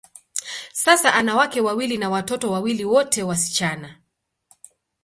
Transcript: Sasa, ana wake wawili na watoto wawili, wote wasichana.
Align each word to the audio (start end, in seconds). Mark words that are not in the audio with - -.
Sasa, 0.73 1.09
ana 1.13 1.35
wake 1.35 1.61
wawili 1.61 1.97
na 1.97 2.09
watoto 2.09 2.51
wawili, 2.51 2.85
wote 2.85 3.23
wasichana. 3.23 3.99